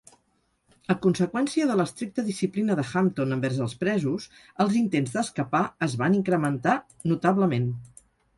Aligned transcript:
A 0.91 0.93
conseqüència 1.01 1.67
de 1.71 1.75
l'estricta 1.81 2.25
disciplina 2.29 2.77
de 2.79 2.85
Hampton 3.01 3.35
envers 3.35 3.59
els 3.67 3.75
presos, 3.83 4.25
els 4.67 4.79
intents 4.81 5.15
d'escapar 5.19 5.63
es 5.91 5.95
van 6.03 6.19
incrementar 6.23 6.75
notablement. 7.15 7.71